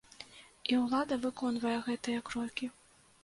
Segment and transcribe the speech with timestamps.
[0.71, 2.71] І ўлада выконвае гэтыя крокі.